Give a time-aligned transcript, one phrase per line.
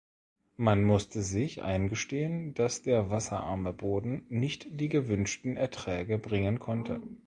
[0.57, 7.03] Man musste sich eingestehen, dass der wasserarme Boden nicht die gewünschten Erträge bringen konnte.